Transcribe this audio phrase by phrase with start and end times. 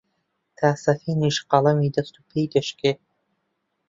[0.57, 2.91] تا سەفینیش قەڵەمی دەست و پێی دەشکێ،